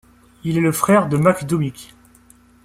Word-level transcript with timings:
Il 0.43 0.57
est 0.57 0.61
le 0.61 0.71
frère 0.71 1.09
de 1.09 1.17
Max 1.17 1.45
Doumic. 1.45 1.93